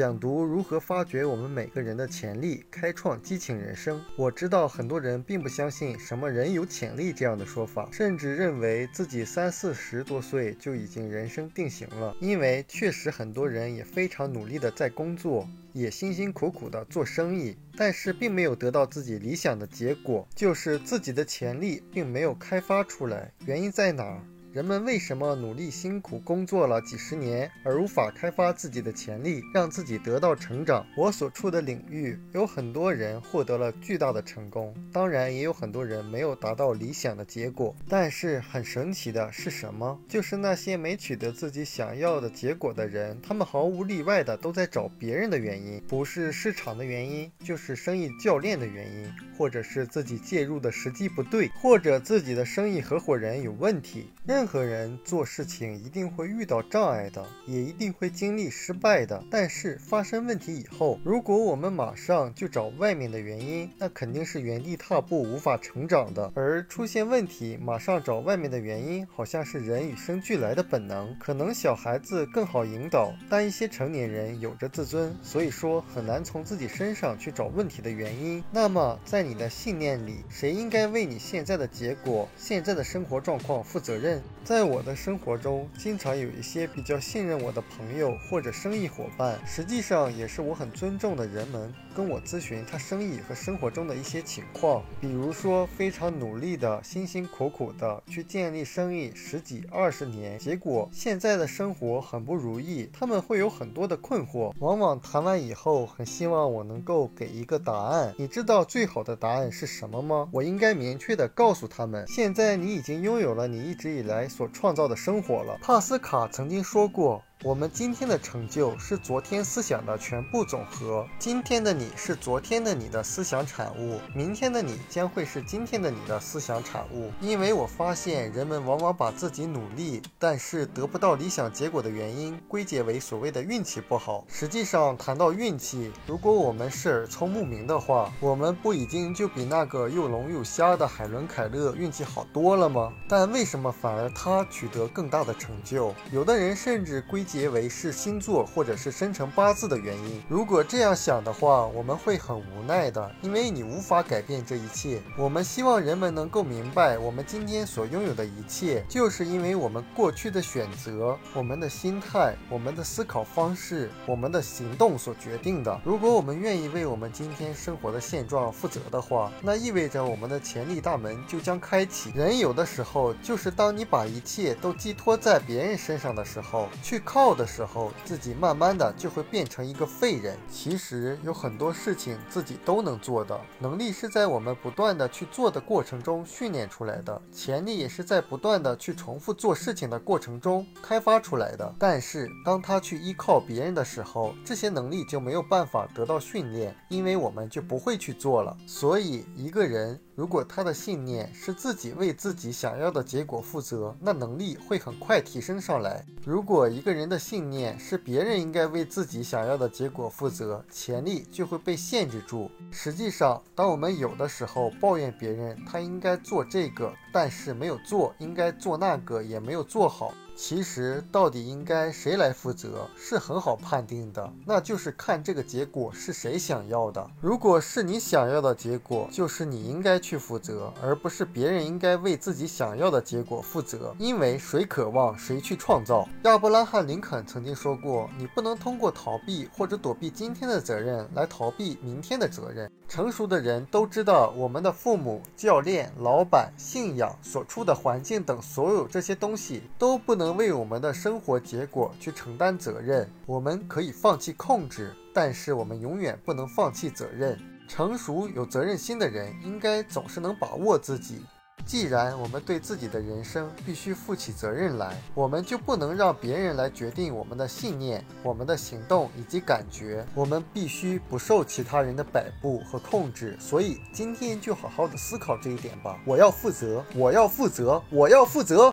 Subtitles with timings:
[0.00, 4.02] 讲读如何发掘我们每个人的潜力，开创激情人生。
[4.16, 12.16] 我知道很多人并不相信什么人有潜力这样的说法，甚至认为自己三四十多岁就已经人生定型了。
[12.18, 23.30] 因为确实很多人也非常努力的在工作，也辛辛苦苦的做生意，但是并没有得到自己理想的结果，就是自己的潜力并没有开发出来。
[23.44, 24.22] 原因在哪儿？
[24.52, 30.84] 人们为什么努力辛苦工作了几十年，而无法开发自己的潜力，让自己得到成长？
[30.96, 37.72] 我所处的领域有很多人获得了巨大的成功，当然也有很多人没有达到理想的结果。
[37.88, 39.96] 但是很神奇的是什么？
[40.08, 54.10] 就是那些没取得自己想要的结果的人，他们毫无例外的都在找别人的原因，不是市场的原因，就是生意教练的原因，或者是自己介入的时机不对，或者自己的生意合伙人有问题。
[54.40, 59.22] 任何人做事情一定会遇到障碍的，也一定会经历失败的。
[59.30, 66.32] 但是发生问题以后，如果我们马上就找外面的原因，那肯定是原地踏步，无法成长的。
[66.34, 71.14] 而出现问题，马上找外面的原因，好像是人与生俱来的本能。
[71.18, 78.42] 可能小孩子更好引导，但一些成年人有着自尊，所以说很难从自己身上去找问题的原因。
[78.50, 84.22] 那么在你的信念里，谁应该为你现在的结果、现在的生活状况负责任？
[84.42, 94.82] 在我的生活中，经常有一些比较信任我的朋友或者生意伙伴，实际上也是我很尊重的人们，跟我咨询他生意和生活中的一些情况。
[95.00, 104.52] 比如说，非常努力的、辛辛苦苦的去建立生意十几二十年，结果现在的生活很不如意，他们会有很多的困惑。
[104.58, 108.12] 往往谈完以后，很希望我能够给一个答案。
[108.16, 110.28] 你知道最好的答案是什么吗？
[110.32, 114.28] 我应该明确的告诉他们：现在你已经拥有了你一直以来。
[114.30, 115.58] 所创造的生活了。
[115.60, 117.22] 帕斯卡曾经说过。
[117.42, 121.06] 我们今天的成就是昨天思想的全部总和。
[121.18, 127.10] 今天的你是昨天的你的思想产物，明天的你将会是今天的你的思想产物。
[127.18, 134.22] 因为我发现人们往往把自己努力但是得不到理想结果的原因归结为所谓的运气不好。
[134.28, 142.92] 实际上，谈到运气，如果我们是耳聪目明的话，我们不已经就比那个又聋又瞎的海伦凯勒运气好多了吗？
[143.08, 145.94] 但为什么反而他取得更大的成就？
[146.12, 147.24] 有的人甚至归。
[147.30, 150.20] 结为是星座或者是生辰八字的原因。
[150.28, 155.00] 如果这样想的话，我们会很无奈的，因为你无法改变这一切。
[155.16, 165.80] 我们希望人们能够明白，我们今天所拥有的一切，就是因为我们过去的选择、我们的心态、我们的思考方式、我们的行动所决定的。
[165.84, 172.10] 如果我们愿意为我们今天生活的现状负责的话，那意味着我们的潜力大门就将开启。
[172.10, 177.19] 人有的时候就是当你把一切都寄托在别人身上的时候，去靠。
[177.20, 180.38] 到的时候，自己慢慢的就会变成一个废人。
[180.50, 191.74] 其实有很多事情自己都能做的，能力是在我们不断的去做的过程中训练出来的，潜力也是在不断的去重复做事情的过程中开发出来的。
[191.78, 198.56] 但是当他去依靠别人的时候，这些能力就没有办法得到训练，因为我们就不会去做了。
[198.66, 200.00] 所以一个人。
[200.16, 206.04] 如果他的信念是自己为自己想要的结果负责，那能力会很快提升上来。
[206.26, 212.48] 如果一个人的信念是别人应该为自己想要的结果负责，潜力就会被限制住。
[212.70, 220.14] 实际上，当我们有的时候抱怨别人他应该做这个，但是没有做，应该做那个也没有做好。
[220.42, 227.06] 其实到底应该谁来负责是很好判定的，那就是看这个结果是谁想要的。
[227.20, 233.94] 如果是你想要的结果，就是你应该去负责，而不是别人应该为自己想要的结果负责。
[233.98, 236.08] 因为谁渴望谁去创造。
[236.22, 250.29] 亚伯拉罕·林肯曾经说过：“你不能通过逃避或者躲避今天的责任来逃避明天的责任。”成熟的人都知道，我们的父母、教练、老板、信仰、所处的环境等所有这些东西都不能。
[250.36, 257.38] 为我们的生活结果去承担责任，我们可以放弃控制，但是我们永远不能放弃责任。
[257.68, 261.22] 成熟有责任心的人，应该总是能把握自己。
[261.66, 270.04] 既然我们对自己的人生必须负起责任来，我们就不能让别人来决定我们的信念、我们的行动以及感觉。
[270.14, 273.36] 我们必须不受其他人的摆布和控制。
[273.38, 276.00] 所以今天就好好的思考这一点吧。
[276.04, 278.72] 我要负责，我要负责，我要负责。